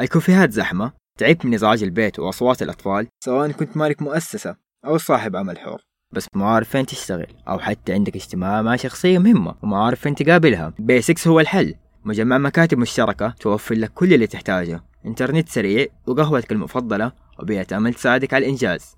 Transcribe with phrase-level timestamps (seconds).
[0.00, 5.58] الكوفيهات زحمة؟ تعبت من إزعاج البيت وأصوات الأطفال؟ سواء كنت مالك مؤسسة أو صاحب عمل
[5.58, 5.82] حر.
[6.14, 10.14] بس ما عارف فين تشتغل أو حتى عندك اجتماع مع شخصية مهمة وما عارف فين
[10.14, 10.74] تقابلها.
[10.78, 11.74] بيسكس هو الحل.
[12.04, 14.84] مجمع مكاتب مشتركة توفر لك كل اللي تحتاجه.
[15.06, 18.96] إنترنت سريع وقهوتك المفضلة وبيئة أمل تساعدك على الإنجاز.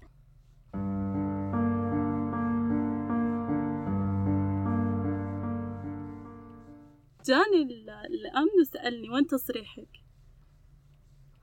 [7.26, 9.99] جاني الأمن وسألني وين تصريحك؟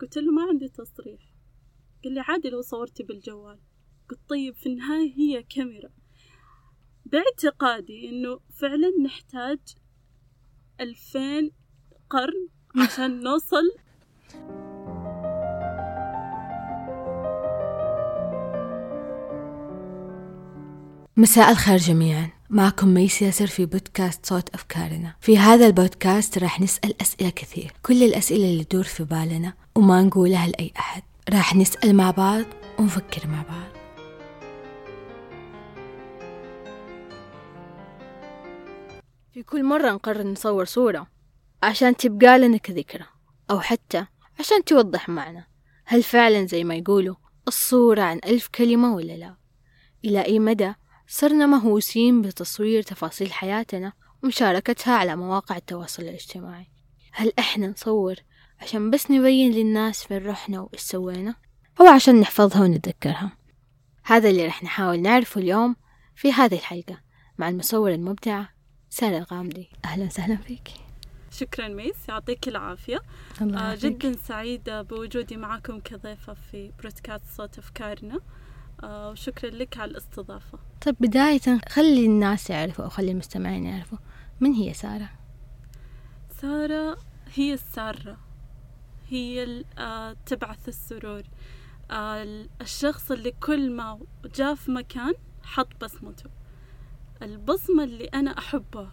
[0.01, 1.21] قلت له ما عندي تصريح.
[2.03, 3.59] قال لي عادي لو صورتي بالجوال.
[4.09, 5.89] قلت طيب في النهاية هي كاميرا.
[7.05, 9.59] باعتقادي إنه فعلا نحتاج
[10.81, 11.51] ألفين
[12.09, 12.47] قرن
[12.83, 13.63] عشان نوصل.
[21.17, 22.29] مساء الخير جميعا.
[22.49, 25.15] معكم ميس ياسر في بودكاست صوت أفكارنا.
[25.21, 27.73] في هذا البودكاست راح نسأل أسئلة كثير.
[27.83, 31.03] كل الأسئلة اللي تدور في بالنا وما نقولها لأي أحد.
[31.29, 32.45] راح نسأل مع بعض
[32.79, 33.77] ونفكر مع بعض.
[39.33, 41.07] في كل مرة نقرر نصور صورة
[41.63, 43.05] عشان تبقى لنا كذكرى
[43.51, 44.05] أو حتى
[44.39, 45.47] عشان توضح معنا
[45.85, 47.15] هل فعلا زي ما يقولوا
[47.47, 49.35] الصورة عن ألف كلمة ولا لا؟
[50.05, 50.73] إلى أي مدى
[51.07, 53.93] صرنا مهووسين بتصوير تفاصيل حياتنا
[54.23, 56.67] ومشاركتها على مواقع التواصل الاجتماعي؟
[57.11, 58.15] هل إحنا نصور
[58.61, 61.35] عشان بس نبين للناس فين رحنا وإيش سوينا.
[61.81, 63.31] أو عشان نحفظها ونتذكرها.
[64.03, 65.75] هذا اللي رح نحاول نعرفه اليوم
[66.15, 67.01] في هذه الحلقة
[67.37, 68.49] مع المصورة المبدعة
[68.89, 69.69] سارة الغامدي.
[69.85, 70.69] أهلا وسهلا فيك.
[71.31, 73.01] شكرا ميس يعطيك العافية.
[73.41, 73.75] الله آه.
[73.75, 78.19] جدا سعيدة بوجودي معكم كضيفة في بودكاست صوت أفكارنا.
[78.83, 80.59] آه وشكرا لك على الاستضافة.
[80.81, 83.97] طيب بداية خلي الناس يعرفوا أو خلي المستمعين يعرفوا
[84.39, 85.09] من هي سارة؟
[86.41, 86.97] سارة
[87.35, 88.17] هي السارة.
[89.09, 91.23] هي آه تبعث السرور.
[91.91, 93.99] آه ال- الشخص اللي كل ما
[94.35, 96.29] جاء في مكان حط بصمته.
[97.21, 98.91] البصمة اللي أنا أحبها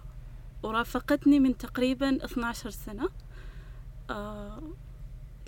[0.63, 3.09] ورافقتني من تقريبا 12 سنة
[4.11, 4.63] آه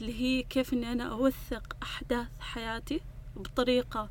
[0.00, 3.00] اللي هي كيف أني أنا أوثق أحداث حياتي
[3.36, 4.10] بطريقة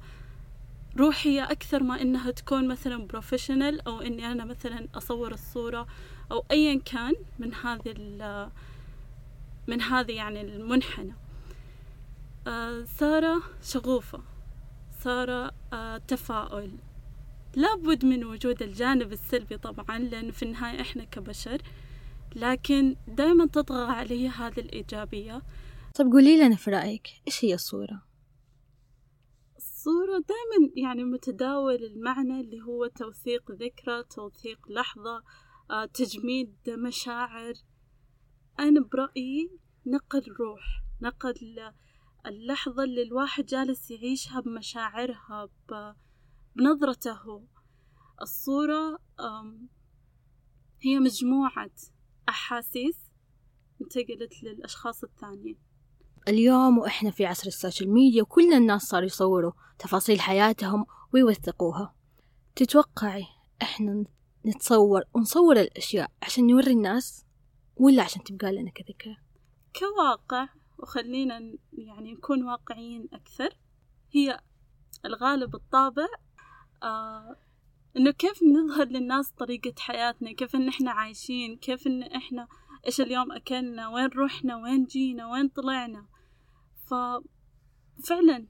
[0.98, 5.88] روحية أكثر ما إنها تكون مثلا بروفيشنال أو إني أنا مثلا أصور الصورة
[6.32, 7.92] أو أيا كان من هذه
[9.68, 11.16] من هذه يعني المنحنى.
[12.48, 14.24] آه سارة شغوفة
[15.04, 16.72] سارة آه تفاؤل.
[17.56, 21.62] لابد من وجود الجانب السلبي طبعا لأنه في النهاية إحنا كبشر
[22.36, 25.42] لكن دائما تطغى علي هذه الإيجابية.
[25.96, 28.02] طيب قولي لنا في رأيك إيش هي الصورة؟
[29.58, 35.24] الصورة دائما يعني متداول المعنى اللي هو توثيق ذكرى توثيق لحظة
[35.72, 37.54] آه، تجميد مشاعر.
[38.60, 39.50] أنا برأيي
[39.86, 41.72] نقل روح نقل
[42.26, 45.50] اللحظة اللي الواحد جالس يعيشها بمشاعرها
[46.56, 47.44] بنظرته.
[48.22, 49.70] الصورة آم،
[50.82, 51.72] هي مجموعة
[52.30, 52.98] أحاسيس
[53.82, 55.58] انتقلت للأشخاص الثانيين
[56.28, 61.96] اليوم وإحنا في عصر السوشيال ميديا وكل الناس صاروا يصوروا تفاصيل حياتهم ويوثقوها.
[62.56, 63.26] تتوقعي
[63.62, 64.04] إحنا
[64.46, 67.25] نتصور ونصور الأشياء عشان نوري الناس؟
[67.78, 69.18] ولا عشان تبقى لنا كذكرى؟
[69.80, 70.50] كواقع
[70.80, 73.50] وخلينا يعني نكون واقعيين أكثر
[74.12, 74.40] هي
[75.06, 76.08] الغالب الطابع
[76.84, 77.36] آه
[77.98, 82.48] إنه كيف نظهر للناس طريقة حياتنا كيف إن إحنا عايشين كيف إن إحنا
[82.86, 86.08] إيش اليوم أكلنا وين رحنا وين جينا وين طلعنا.
[86.88, 88.48] ففعلا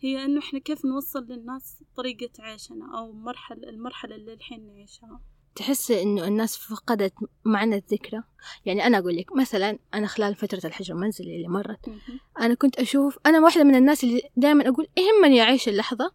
[0.00, 5.20] هي إنه إحنا كيف نوصل للناس طريقة عيشنا أو مرحلة المرحلة اللي الحين نعيشها.
[5.56, 7.12] تحسي إنه الناس فقدت
[7.44, 8.22] معنى الذكرى
[8.64, 11.86] يعني أنا أقول لك مثلا أنا خلال فترة الحجر المنزلي اللي مرت.
[12.40, 16.12] أنا كنت أشوف أنا واحدة من الناس اللي دائما أقول يهمني أعيش اللحظة.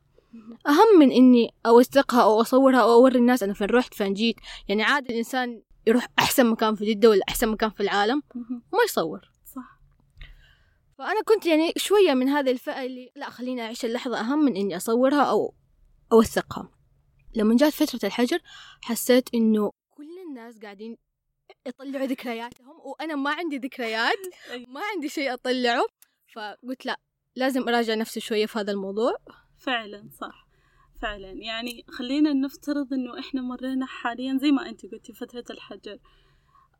[0.67, 4.35] أهم من إني أوثقها أو أصورها أو أوري الناس أنا فين رحت فين جيت
[4.67, 8.23] يعني عادي الإنسان يروح أحسن مكان في جدة ولا أحسن مكان في العالم.
[8.35, 9.79] وما يصور صح
[10.97, 14.77] فأنا كنت يعني شوية من هذه الفئة اللي لا خليني أعيش اللحظة أهم من إني
[14.77, 15.53] أصورها أو
[16.11, 16.69] أوثقها
[17.35, 18.39] لما جات فترة الحجر
[18.81, 20.97] حسيت إنه كل الناس قاعدين
[21.65, 24.17] يطلعوا ذكرياتهم وأنا ما عندي ذكريات
[24.51, 24.65] أي.
[24.65, 25.85] ما عندي شيء أطلعه.
[26.35, 26.99] فقلت لأ
[27.35, 29.13] لازم أراجع نفسي شوية في هذا الموضوع.
[29.57, 30.47] فعلا صح.
[31.01, 31.31] فعلا.
[31.31, 35.99] يعني خلينا نفترض إنه إحنا مرينا حاليا زي ما أنت قلتي فترة الحجر.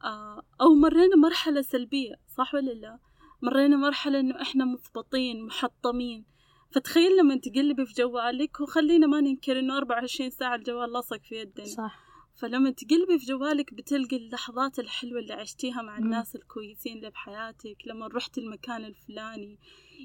[0.04, 3.00] آه أو مرينا مرحلة سلبية صح ولا لا؟
[3.42, 6.26] مرينا مرحلة إنه إحنا مثبطين محطمين.
[6.72, 11.66] فتخيل لما تقلبي في جوالك وخلينا ما ننكر إنه 24 ساعة الجوال لصق في يدنا
[11.66, 12.00] صح.
[12.36, 15.98] فلما تقلبي في جوالك بتلقي اللحظات الحلوة اللي عشتيها مع.
[15.98, 19.60] الناس الكويسين اللي بحياتك لما رحت المكان الفلاني.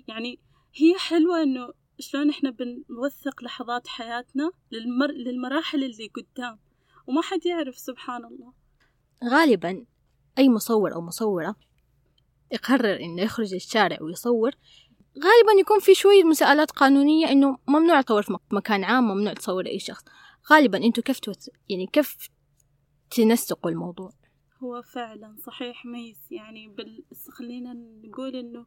[0.08, 0.38] يعني
[0.74, 1.68] هي حلوة إنه
[1.98, 5.10] شلون إحنا بنوثق لحظات حياتنا للمر...
[5.10, 6.58] للمراحل اللي قدام.
[7.06, 8.52] وما حد يعرف سبحان الله.
[9.24, 9.86] غالبا
[10.38, 11.56] أي مصور أو مصورة
[12.52, 14.50] يقرر إنه يخرج الشارع ويصور
[15.18, 19.66] غالبا يكون في شوية مساءلات قانونية إنه ممنوع تصور في مك- مكان عام ممنوع تصور
[19.66, 20.04] أي شخص.
[20.52, 21.48] غالبا أنتوا كيف توث...
[21.68, 22.16] يعني كيف
[23.10, 24.10] تنسقوا الموضوع؟
[24.62, 27.04] هو فعلا صحيح Miss يعني بال...
[27.30, 27.72] خلينا
[28.04, 28.66] نقول إنه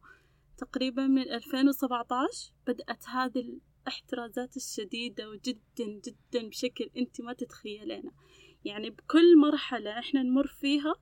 [0.57, 8.11] تقريبا من 2017 بدأت هذه الاحترازات الشديدة وجدا جدا بشكل أنت ما تتخيلينه.
[8.65, 10.93] يعني بكل مرحلة إحنا نمر فيها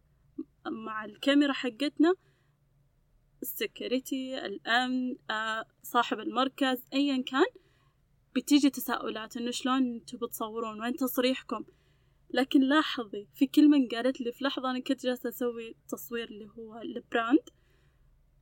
[0.85, 2.13] مع الكاميرا حقتنا
[3.41, 7.45] ال security الأمن آه، صاحب المركز أيا كان
[8.35, 11.63] بتيجي تساؤلات إنه شلون أنتوا بتصورون وين تصريحكم؟
[12.33, 16.77] لكن لاحظي في كلمة قالت لي في لحظة أنا كنت جالسة أسوي تصوير اللي هو
[16.81, 17.49] البراند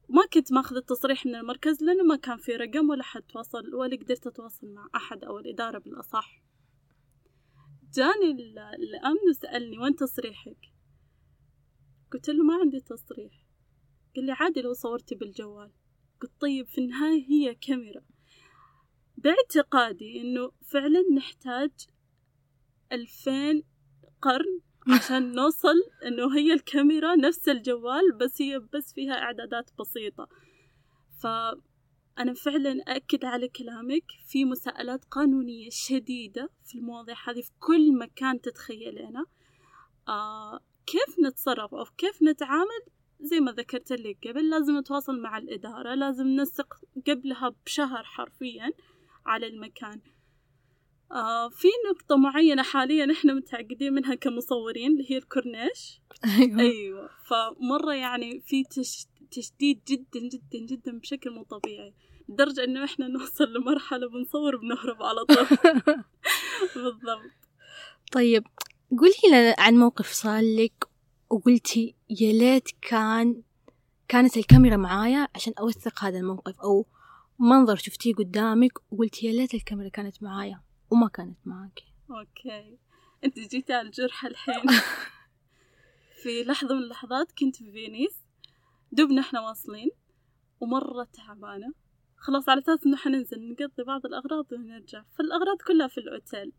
[0.10, 3.96] ما كنت ماخذ التصريح من المركز لأنه ما كان في رقم ولا حد تواصل ولا
[3.98, 6.42] قدرت أتواصل مع أحد أو الإدارة بالأصح.
[7.94, 10.58] جاني ال- الأمن وسألني وين تصريحك؟
[12.14, 13.45] قلت له ما عندي تصريح.
[14.16, 15.72] قال لي عادي لو صورتي بالجوال.
[16.22, 18.02] قلت طيب في النهاية هي كاميرا.
[19.18, 21.72] باعتقادي إنه فعلا نحتاج
[22.92, 23.64] ألفين
[24.22, 25.76] قرن عشان نوصل
[26.06, 30.28] إنه هي الكاميرا نفس الجوال بس هي بس فيها إعدادات بسيطة.
[31.20, 38.42] فأنا فعلا أأكد على كلامك في مساءلات قانونية شديدة في المواضيع هذه في كل مكان
[38.42, 39.26] تتخيلينه.
[40.08, 42.82] آه كيف نتصرف أو كيف نتعامل؟
[43.22, 46.74] زي ما ذكرت لك قبل لازم نتواصل مع الإدارة لازم ننسق
[47.08, 48.72] قبلها بشهر حرفيا
[49.26, 50.02] على المكان.
[51.12, 56.02] آه في نقطة معينة حاليا إحنا متعقدين منها كمصورين اللي هي الكورنيش.
[56.26, 56.60] أيوة.
[56.60, 57.10] أيوه.
[57.28, 59.06] فمرة يعني في تش...
[59.32, 61.94] تشديد جدا جدا جدا بشكل مو طبيعي.
[62.30, 65.48] لدرجة إنه إحنا نوصل لمرحلة بنصور بنهرب على طول.
[66.84, 67.32] بالضبط.
[68.12, 68.48] طيب
[69.00, 70.95] قولي لنا عن موقف صار لك
[71.36, 73.42] وقلتي يا ليت كان
[74.08, 76.86] كانت الكاميرا معايا عشان أوثق هذا الموقف أو
[77.40, 81.80] منظر شفتيه قدامك وقلتي يا ليت الكاميرا كانت معايا وما كانت معاك.
[82.10, 82.78] okay.
[83.24, 84.64] أنت جيتي على الجرح الحين.
[86.24, 88.22] في لحظة من اللحظات كنت في فينيس
[88.92, 89.90] دوبنا إحنا واصلين
[90.60, 91.74] ومرة تعبانة
[92.18, 95.04] خلاص على أساس إنه حننزل نقضي بعض الأغراض ونرجع.
[95.18, 96.52] فالأغراض كلها في الأوتيل.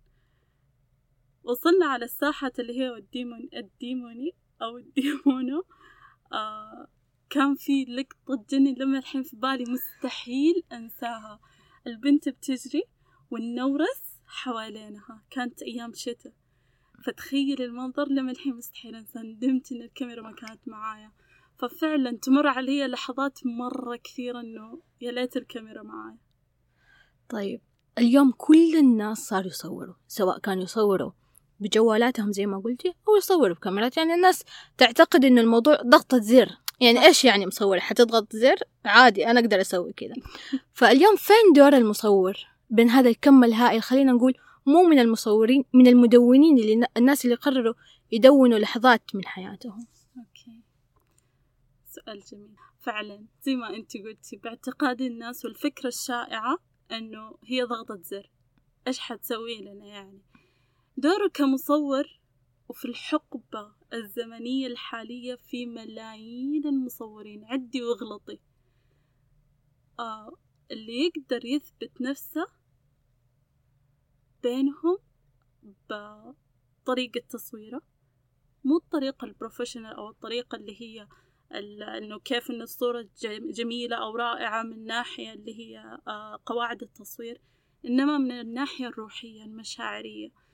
[1.44, 4.34] وصلنا على الساحة اللي هي الديمون الديموني.
[4.62, 5.64] أو الديمونو
[6.32, 6.88] آه
[7.30, 11.40] كان في لقطة تجنن لما الحين في بالي مستحيل أنساها.
[11.86, 12.82] البنت بتجري
[13.30, 15.22] والنورس حوالينها.
[15.30, 16.32] كانت أيام شتاء.
[17.04, 21.12] فتخيل المنظر لما الحين مستحيل أنسى ندمت إن الكاميرا ما كانت معايا.
[21.58, 26.18] ففعلا تمر علي لحظات مرة كثيرة إنه يا ليت الكاميرا معايا.
[27.28, 27.60] طيب
[27.98, 31.12] اليوم كل الناس صاروا يصوروا سواء كانوا يصوروا
[31.60, 33.96] بجوالاتهم زي ما قلتي أو يصوروا بكاميرات.
[33.96, 34.44] يعني الناس
[34.78, 36.56] تعتقد إنه الموضوع ضغطة زر.
[36.80, 40.14] يعني إيش يعني مصور؟ حتضغط زر؟ عادي أنا أقدر أسوي كذا.
[40.72, 42.36] فاليوم فين دور المصور
[42.70, 44.34] بين هذا الكم الهائل؟ خلينا نقول
[44.66, 47.74] مو من المصورين من المدونين اللي الناس اللي قرروا
[48.12, 49.86] يدونوا لحظات من حياتهم.
[50.18, 50.62] أوكي.
[51.90, 52.56] سؤال جميل.
[52.80, 56.58] فعلا زي ما أنت قلتي باعتقاد الناس والفكرة الشائعة
[56.92, 58.30] أنه هي ضغطة زر.
[58.86, 60.22] إيش حتسوي لنا يعني؟
[60.98, 62.20] دوره كمصور
[62.68, 67.44] وفي الحقبة الزمنية الحالية في ملايين المصورين.
[67.44, 68.38] عدي واغلطي.
[69.98, 70.36] آه
[70.70, 72.46] اللي يقدر يثبت نفسه
[74.42, 74.98] بينهم
[75.90, 77.82] بطريقة تصويره
[78.64, 81.08] مو الطريقة البروفيشنال أو الطريقة اللي هي
[81.98, 83.08] إنه كيف إن الصورة
[83.42, 87.40] جميلة أو رائعة من ناحية اللي هي آه، قواعد التصوير
[87.84, 90.45] إنما من الناحية الروحية المشاعرية.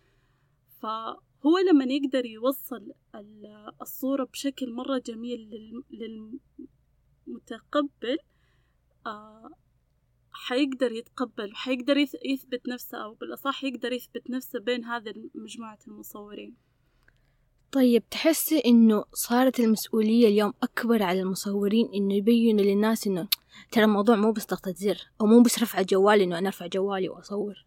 [0.83, 6.39] فهو لما يقدر يوصل ال- الصورة بشكل مرة جميل لل-
[7.29, 8.19] للمتقبل
[9.07, 9.51] آه،
[10.33, 16.57] حيقدر يتقبل وحيقدر يث- يثبت نفسه أو بالأصح يقدر يثبت نفسه بين هذه مجموعة المصورين.
[17.73, 23.29] طيب تحسي إنه صارت المسؤولية اليوم أكبر على المصورين إنه يبينوا للناس إنه
[23.73, 27.09] ترى الموضوع مو بس ضغطة زر أو مو بس رفع جوالي إنه أنا أرفع جوالي
[27.09, 27.67] وأصور؟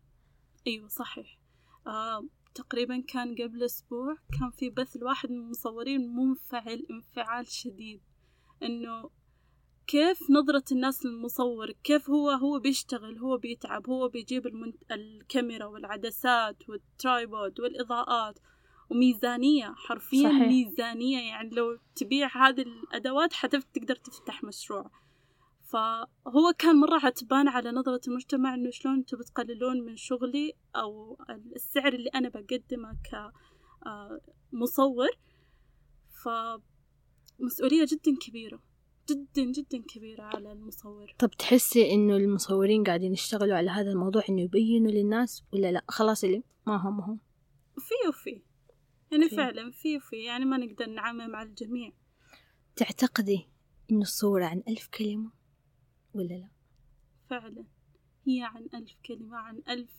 [0.67, 1.39] أيوة صحيح.
[1.87, 8.01] آه تقريبا كان قبل أسبوع كان في بث لواحد من المصورين منفعل انفعال شديد
[8.63, 9.09] إنه
[9.87, 14.75] كيف نظرة الناس للمصور؟ كيف هو هو بيشتغل؟ هو بيتعب؟ هو بيجيب المنت...
[14.91, 18.39] الكاميرا والعدسات والترايبود والإضاءات
[18.89, 20.47] وميزانية حرفيا صحيح.
[20.47, 21.19] ميزانية.
[21.19, 24.91] يعني لو تبيع هذه الأدوات حتقدر تفتح مشروع.
[25.71, 31.17] فهو كان مرة عتبان على نظرة المجتمع إنه شلون أنتوا بتقللون من شغلي أو
[31.55, 32.97] السعر اللي أنا بقدمه
[34.51, 35.09] كمصور
[36.23, 38.59] فمسؤولية جدا كبيرة
[39.09, 41.15] جدا جدا كبيرة على المصور.
[41.19, 46.23] طب تحسي إنه المصورين قاعدين يشتغلوا على هذا الموضوع إنه يبينوا للناس ولا لا؟ خلاص
[46.23, 47.19] اللي ما همهم
[47.77, 48.41] في وفي.
[49.11, 49.35] يعني في.
[49.35, 50.23] فعلا في وفي.
[50.23, 51.91] يعني ما نقدر نعمم على الجميع.
[52.75, 53.49] تعتقدي
[53.91, 55.31] إنه الصورة عن ألف كلمة؟
[56.15, 56.49] ولا لا؟
[57.29, 57.65] فعلا.
[58.27, 59.91] هي عن ألف كلمة عن ألف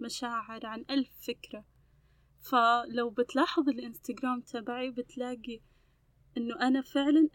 [0.00, 1.64] مشاعر عن ألف فكرة.
[2.40, 5.60] فلو بتلاحظ الإنستغرام تبعي بتلاقي
[6.36, 7.28] إنه أنا فعلا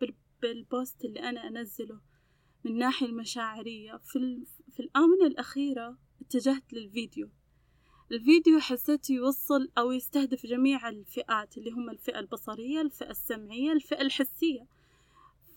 [0.00, 2.00] بال- بالبوست اللي أنا أنزله
[2.64, 3.96] من الناحية المشاعرية.
[3.96, 7.30] في, في الآونة الأخيرة اتجهت للفيديو.
[8.12, 14.66] الفيديو حسيت يوصل أو يستهدف جميع الفئات اللي هم الفئة البصرية الفئة السمعية الفئة الحسية.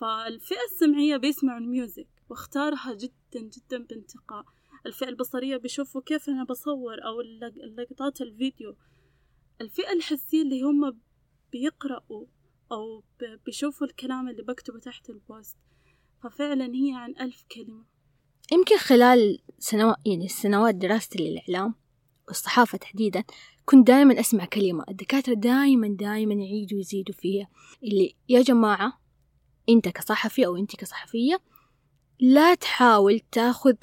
[0.02, 4.46] فالفئة السمعية بيسمعوا ال music واختارها جدا جدا بانتقاء.
[4.86, 8.75] الفئة البصرية بيشوفوا كيف أنا بصور أو اللق- اللقطات الفيديو.
[9.62, 11.00] الفئة الحسية اللي هم
[11.52, 12.25] بيقرأوا
[12.72, 13.04] أو
[13.46, 15.58] بيشوفوا الكلام اللي بكتبه تحت ال post
[16.24, 17.86] ففعلا هي عن ألف كلمة.
[18.52, 21.75] يمكن خلال سنوات يعني سنوات دراستي للإعلام
[22.28, 23.24] والصحافة تحديدا
[23.66, 24.84] كنت دائما أسمع كلمة.
[24.90, 27.48] الدكاترة دائما دائما يعيدوا ويزيدوا فيها.
[27.84, 29.05] اللي يا جماعة
[29.70, 31.42] أنت كصحفي أو أنت كصحفية
[32.20, 33.76] لا تحاول تاخذ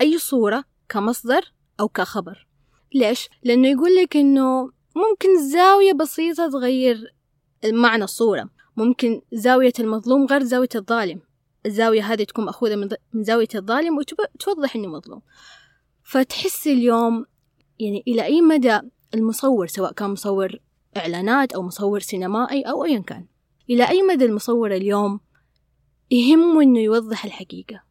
[0.00, 2.46] أي صورة كمصدر أو كخبر.
[2.94, 7.14] ليش؟ لأنه يقول لك إنه ممكن زاوية بسيطة تغير
[7.64, 8.50] معنى الصورة.
[8.76, 11.20] ممكن زاوية المظلوم غير زاوية الظالم.
[11.66, 12.88] الزاوية هذه تكون مأخوذة من,
[13.24, 15.22] زاوية الظالم وتوضح إنه مظلوم.
[16.02, 17.26] فتحس اليوم
[17.80, 18.80] يعني إلى أي مدى
[19.14, 20.58] المصور سواء كان مصور
[20.96, 23.26] إعلانات أو مصور سينمائي أو أيا كان.
[23.70, 25.20] إلى أي مدى المصور اليوم
[26.10, 27.82] يهمه إنه يوضح الحقيقة.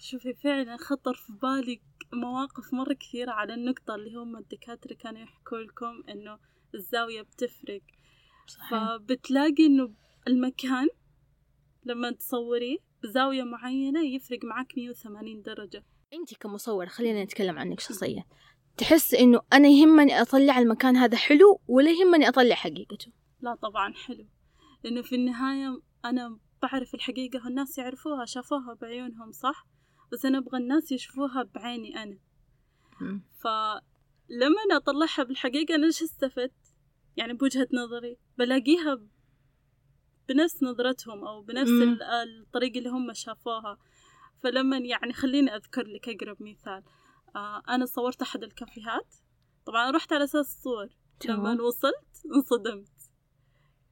[0.00, 1.80] شوفي فعلا خطر في بالي
[2.12, 6.38] مواقف مرة كثيرة على النقطة اللي هم الدكاترة كانوا يحكوا لكم إنه
[6.74, 7.82] الزاوية بتفرق.
[8.70, 9.94] فبتلاقي إنه
[10.28, 10.88] المكان
[11.84, 15.84] لما تصوريه بزاوية معينة يفرق معك 180 درجة.
[16.12, 18.24] أنت كمصور خلينا نتكلم عنك شخصيا
[18.76, 24.26] تحس إنه أنا يهمني أطلع المكان هذا حلو ولا يهمني أطلع حقيقته؟ لا طبعا حلو.
[24.84, 29.66] لأنه في النهاية أنا بعرف الحقيقة الناس يعرفوها شافوها بعيونهم صح؟
[30.12, 32.18] بس أنا أبغى الناس يشوفوها بعيني أنا.
[33.40, 36.74] فلما أنا أطلعها بالحقيقة أنا إيش استفدت؟
[37.16, 39.00] يعني بوجهة نظري بلاقيها
[40.28, 41.70] بنفس نظرتهم أو بنفس
[42.40, 43.78] الطريقة اللي هم شافوها.
[44.42, 46.82] فلما يعني خليني أذكر لك أقرب مثال.
[47.36, 49.14] آه أنا صورت أحد الكافيهات.
[49.66, 50.88] طبعا رحت على أساس الصور
[51.28, 51.62] لما.
[51.62, 52.91] وصلت انصدمت.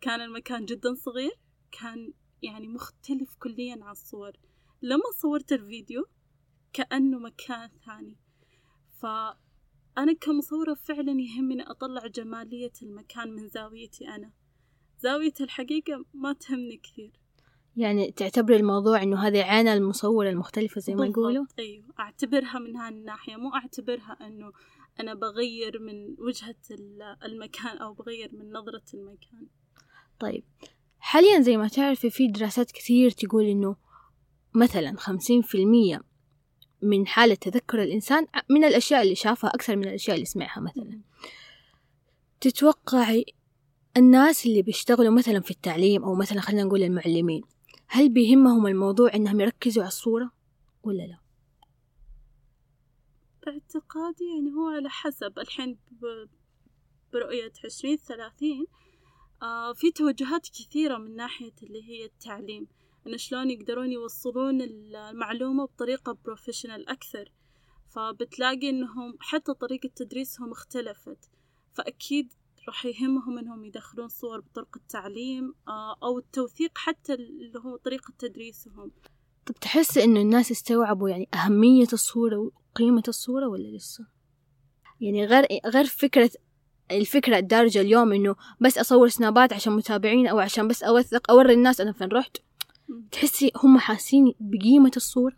[0.00, 1.32] كان المكان جدا صغير
[1.72, 4.32] كان يعني مختلف كليا عن الصور.
[4.82, 6.04] لما صورت الفيديو
[6.72, 8.16] كأنه مكان ثاني.
[8.98, 14.32] فأنا كمصورة فعلا يهمني أطلع جمالية المكان من زاويتي أنا.
[15.00, 17.12] زاوية الحقيقة ما تهمني كثير.
[17.76, 21.84] يعني تعتبر الموضوع إنه هذه عين المصور المختلفة زي ما يقولوا؟ أيوة.
[22.00, 24.52] أعتبرها من هالناحية مو أعتبرها أنه
[25.00, 29.46] أنا بغير من وجهة ال- المكان أو بغير من نظرة المكان.
[30.20, 30.44] طيب
[30.98, 33.76] حاليا زي ما تعرفي في دراسات كثير تقول إنه
[34.54, 36.02] مثلا خمسين في المية
[36.82, 41.00] من حالة تذكر الإنسان من الأشياء اللي شافها أكثر من الأشياء اللي سمعها مثلا
[42.40, 43.24] تتوقعي
[43.96, 47.42] الناس اللي بيشتغلوا مثلا في التعليم أو مثلا خلينا نقول المعلمين
[47.86, 50.30] هل بيهمهم الموضوع إنهم يركزوا على الصورة
[50.82, 51.18] ولا لا؟
[53.46, 55.78] باعتقادي يعني هو على حسب الحين
[57.12, 58.66] برؤية عشرين ثلاثين
[59.42, 62.66] آه في توجهات كثيرة من ناحية اللي هي التعليم
[63.06, 67.32] إنه شلون يقدرون يوصلون المعلومة بطريقة بروفيشنال أكثر.
[67.88, 71.30] فبتلاقي إنهم حتى طريقة تدريسهم اختلفت.
[71.72, 72.32] فأكيد
[72.68, 78.90] راح يهمهم إنهم يدخلون صور بطرق التعليم آه أو التوثيق حتى اللي هو طريقة تدريسهم.
[79.46, 84.06] طب تحس إنه الناس استوعبوا يعني أهمية الصورة وقيمة الصورة ولا لسه؟
[85.00, 86.30] يعني غير غير فكرة
[86.90, 91.80] الفكرة الدارجة اليوم إنه بس أصور سنابات عشان متابعين أو عشان بس أوثق أوري الناس
[91.80, 92.36] أنا فين رحت.
[93.12, 95.36] تحسي هم حاسين بقيمة الصورة؟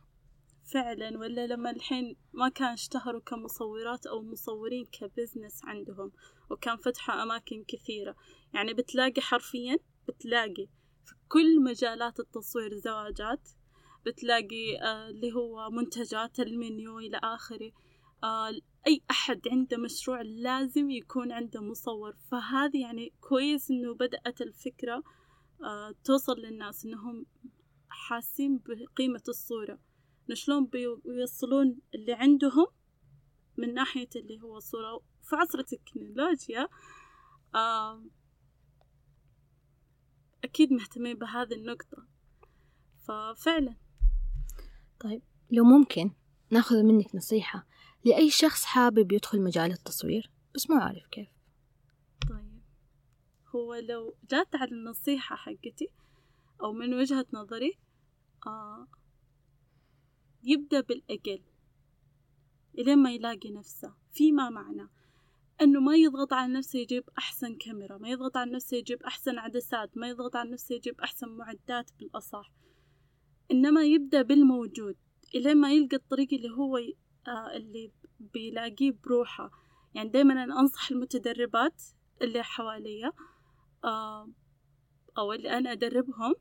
[0.73, 6.13] فعلا ولا لما الحين ما كان اشتهروا كمصورات أو مصورين كبزنس عندهم
[6.51, 8.17] وكان فتحوا أماكن كثيرة.
[8.55, 9.79] يعني بتلاقي حرفيا
[10.09, 10.67] بتلاقي
[11.05, 13.49] في كل مجالات التصوير زواجات
[14.07, 17.71] بتلاقي آه اللي هو منتجات المنيو إلى آخره.
[18.87, 22.17] أي أحد عنده مشروع لازم يكون عنده مصور.
[22.31, 25.03] فهذه يعني كويس إنه بدأت الفكرة
[25.65, 27.27] آه توصل للناس إنهم
[27.89, 29.79] حاسين بقيمة الصورة.
[30.29, 32.67] إنه شلون بيوصلون اللي عندهم
[33.57, 36.69] من ناحية اللي هو الصورة في عصر التكنولوجيا
[37.55, 38.05] آه
[40.45, 42.07] أكيد مهتمين بهذه النقطة.
[42.99, 43.77] ففعلا.
[45.01, 46.11] طيب لو ممكن
[46.51, 47.67] ناخذ منك نصيحة
[48.05, 51.29] لأي شخص حابب يدخل مجال التصوير؟ بس مو عارف كيف.
[52.29, 52.61] طيب.
[53.55, 55.89] هو لو جات على النصيحة حقتي
[56.63, 57.79] أو من وجهة نظري
[58.47, 58.87] آه
[60.43, 61.43] يبدأ بالأقل
[62.79, 64.89] إلين ما يلاقي نفسه فيما معنى؟
[65.61, 69.97] إنه ما يضغط على نفسه يجيب أحسن كاميرا ما يضغط على نفسه يجيب أحسن عدسات
[69.97, 72.53] ما يضغط على نفسه يجيب أحسن معدات بالأصح.
[73.51, 74.97] إنما يبدأ بالموجود
[75.35, 76.79] الين ما يلقى الطريق اللي هو
[77.29, 79.51] اللي بيلاقيه بروحه.
[79.95, 81.83] يعني دايما أنا أنصح المتدربات
[82.23, 83.13] اللي حواليا
[83.85, 84.29] آه
[85.19, 86.35] أو اللي أنا أدربهم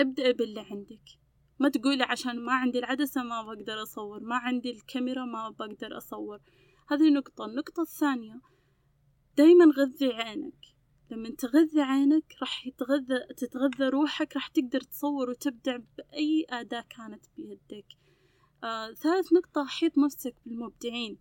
[0.00, 1.04] ابدأ باللي عندك.
[1.58, 6.40] ما تقولي عشان ما عندي العدسة ما بقدر أصور ما عندي الكاميرا ما بقدر أصور.
[6.88, 7.44] هذه نقطة.
[7.44, 8.40] النقطة الثانية
[9.36, 10.54] دايما غذي عينك.
[11.10, 12.68] لما تغذي عينك راح
[13.36, 17.86] تتغذى روحك راح تقدر تصور وتبدع بأي أداة كانت بيدك.
[18.64, 21.18] آه، ثالث نقطة حيط نفسك بالمبدعين.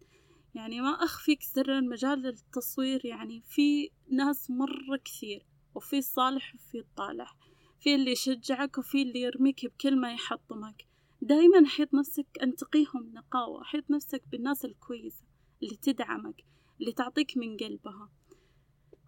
[0.56, 7.38] يعني ما أخفيك سرا مجال التصوير يعني في ناس مرة كثير وفي الصالح وفي الطالح
[7.79, 10.86] في اللي يشجعك وفي اللي يرميك بكلمة يحطمك.
[11.22, 13.63] دايما حيط نفسك أن تقيهم نقاوة.
[13.63, 15.24] حيط نفسك بالناس الكويسة
[15.63, 16.44] اللي تدعمك
[16.79, 18.10] اللي تعطيك من قلبها.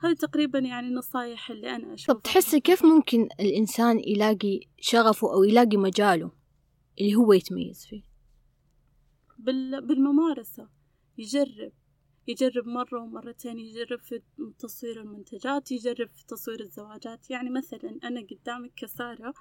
[0.04, 2.16] هذه تقريبا يعني النصايح اللي أنا أشوفها.
[2.16, 6.32] طب تحسي كيف ممكن الإنسان يلاقي شغفه أو يلاقي مجاله
[7.00, 8.09] اللي هو يتميز فيه.
[9.40, 10.70] بالممارسة.
[11.18, 11.72] يجرب.
[12.28, 14.22] يجرب مرة ومرتين يجرب في
[14.60, 17.30] تصوير المنتجات يجرب في تصوير الزواجات.
[17.30, 19.34] يعني مثلا أنا قدامك كسارة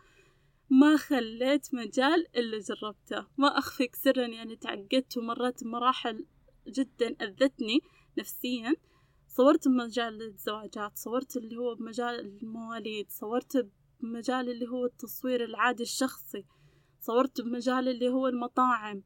[0.70, 3.26] ما خليت مجال إلا جربته.
[3.38, 6.26] ما أخفيك سرا يعني تعقدت ومرت بمراحل
[6.68, 7.80] جدا أذتني
[8.18, 8.74] نفسيا.
[9.28, 13.68] صورت بمجال الزواجات صورت اللي هو بمجال المواليد صورت
[14.00, 16.44] بمجال اللي هو التصوير العادي الشخصي
[17.00, 19.02] صورت بمجال اللي هو المطاعم.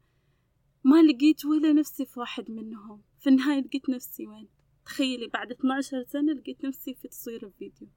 [0.85, 3.03] ما لقيت ولا نفسي في واحد منهم.
[3.21, 4.49] في النهاية لقيت نفسي وين؟
[4.87, 7.89] تخيلي بعد 12 سنة لقيت نفسي في تصوير الفيديو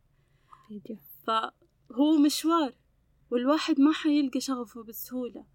[0.68, 0.98] فيديو.
[1.28, 2.76] فهو مشوار
[3.32, 5.46] والواحد ما حيلقى شغفه بسهولة.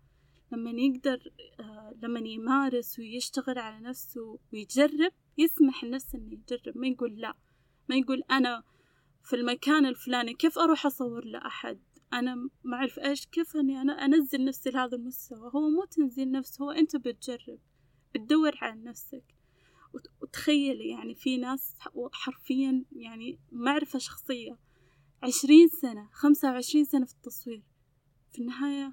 [0.52, 6.78] لما يقدر آه لما يمارس ويشتغل على نفسه ويجرب يسمح لنفسه إنه يجرب.
[6.78, 7.34] ما يقول لا.
[7.88, 8.62] ما يقول أنا
[9.22, 11.80] في المكان الفلاني كيف أروح أصور لأحد؟
[12.12, 15.50] أنا ما أعرف إيش كيف إني أنا أنزل نفسي لهذا المستوى.
[15.54, 17.58] هو مو تنزيل نفس هو أنت بتجرب
[18.14, 19.24] بتدور على نفسك.
[20.22, 21.76] وتخيلي يعني في ناس
[22.12, 24.58] حرفيا يعني معرفة شخصية.
[25.22, 27.62] عشرين سنة خمسة وعشرين سنة في التصوير.
[28.32, 28.92] في النهاية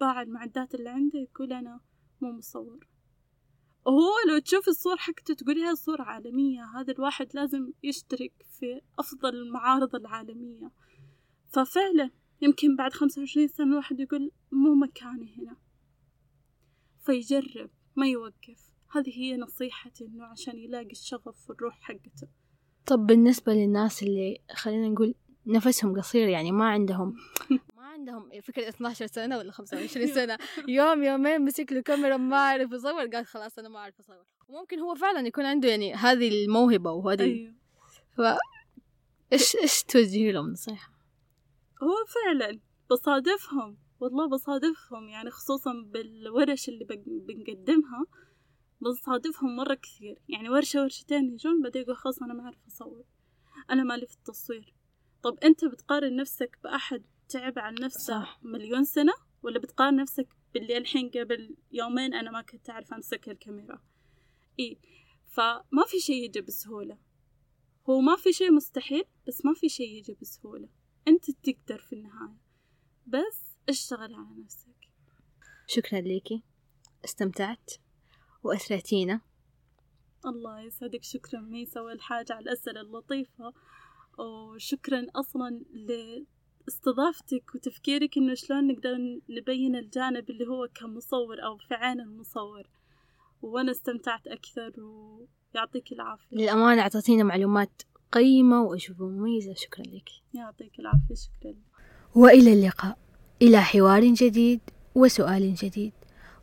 [0.00, 1.80] باع المعدات اللي عنده يقول أنا
[2.20, 2.88] مو مصور.
[3.86, 6.64] وهو لو تشوف الصور حقته تقولي هاي صورة عالمية.
[6.64, 10.70] هذا الواحد لازم يشترك في أفضل المعارض العالمية.
[11.48, 15.56] ففعلا يمكن بعد خمسة وعشرين سنة الواحد يقول مو مكاني هنا
[17.04, 22.28] فيجرب ما يوقف هذه هي نصيحتي إنه عشان يلاقي الشغف والروح حقته
[22.86, 25.14] طب بالنسبة للناس اللي خلينا نقول
[25.46, 27.16] نفسهم قصير يعني ما عندهم
[27.76, 32.72] ما عندهم فكرة 12 سنة ولا 25 سنة يوم يومين مسك له كاميرا ما عارف
[32.72, 36.92] يصور قال خلاص أنا ما أعرف أصور وممكن هو فعلا يكون عنده يعني هذه الموهبة
[36.92, 37.54] وهذه أيوه.
[38.16, 38.20] ف
[39.32, 40.97] إيش إيش توجهي لهم نصيحة؟
[41.82, 42.60] هو فعلا
[42.90, 48.06] بصادفهم والله بصادفهم يعني خصوصا بالورش اللي بنقدمها
[48.80, 50.18] بنصادفهم مرة كثير.
[50.28, 53.04] يعني ورشة ورشتين يجون بعدين يقول خلاص أنا ما أعرف أصور.
[53.70, 54.74] أنا مالي في التصوير.
[55.22, 58.40] طب أنت بتقارن نفسك بأحد تعب عن نفسه صح.
[58.42, 59.12] مليون سنة
[59.42, 63.82] ولا بتقارن نفسك باللي الحين قبل يومين أنا ما كنت أعرف أمسك الكاميرا؟
[64.58, 64.78] إيه
[65.26, 66.98] فما في شي يجي بسهولة.
[67.90, 70.68] هو ما في شي مستحيل بس ما في شي يجي بسهولة.
[71.08, 72.36] أنت تقدر في النهاية.
[73.06, 74.88] بس اشتغل على نفسك.
[75.66, 76.42] شكرا ليكي.
[77.04, 77.70] استمتعت.
[78.42, 79.20] وأسرتينا
[80.26, 81.02] الله يسعدك.
[81.02, 81.80] شكرا ميسا.
[81.80, 83.52] أول حاجة على الأسئلة اللطيفة.
[84.18, 85.64] وشكرا أصلا
[86.66, 92.68] لاستضافتك وتفكيرك إنه شلون نقدر نبين الجانب اللي هو كمصور أو في عين المصور.
[93.42, 94.72] وأنا استمتعت أكثر.
[94.80, 96.36] ويعطيك العافية.
[96.36, 99.54] للأمانة أعطيتينا معلومات قيمة وأشوفها مميزة.
[99.54, 100.08] شكرا لك.
[100.34, 101.14] يعطيك العافية.
[101.14, 101.54] شكرا.
[102.14, 102.98] وإلى اللقاء.
[103.42, 104.60] إلى حوار جديد
[104.94, 105.92] وسؤال جديد.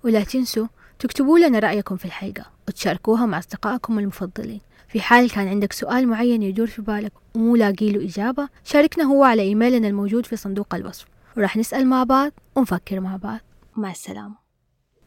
[0.03, 0.67] ولا تنسوا
[0.99, 4.61] تكتبوا لنا رأيكم في الحلقة وتشاركوها مع أصدقائكم المفضلين.
[4.87, 9.23] في حال كان عندك سؤال معين يدور في بالك ومو لاقي له إجابة شاركنا هو
[9.23, 11.05] على إيميلنا الموجود في صندوق الوصف.
[11.37, 13.39] وراح نسأل مع بعض ونفكر مع بعض.
[13.75, 14.44] مع السلامة.